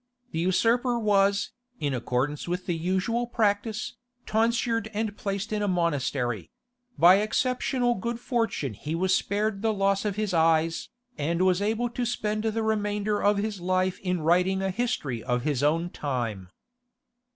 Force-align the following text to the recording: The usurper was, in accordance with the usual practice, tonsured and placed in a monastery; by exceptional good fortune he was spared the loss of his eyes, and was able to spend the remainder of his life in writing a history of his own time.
The 0.31 0.39
usurper 0.39 0.97
was, 0.97 1.51
in 1.79 1.93
accordance 1.93 2.47
with 2.47 2.65
the 2.65 2.75
usual 2.75 3.27
practice, 3.27 3.97
tonsured 4.25 4.89
and 4.95 5.15
placed 5.15 5.53
in 5.53 5.61
a 5.61 5.67
monastery; 5.67 6.49
by 6.97 7.17
exceptional 7.17 7.93
good 7.93 8.19
fortune 8.19 8.73
he 8.73 8.95
was 8.95 9.13
spared 9.13 9.61
the 9.61 9.71
loss 9.71 10.03
of 10.03 10.15
his 10.15 10.33
eyes, 10.33 10.89
and 11.19 11.43
was 11.45 11.61
able 11.61 11.87
to 11.91 12.03
spend 12.03 12.41
the 12.45 12.63
remainder 12.63 13.21
of 13.21 13.37
his 13.37 13.61
life 13.61 13.99
in 13.99 14.21
writing 14.21 14.63
a 14.63 14.71
history 14.71 15.21
of 15.23 15.43
his 15.43 15.61
own 15.61 15.91
time. 15.91 16.49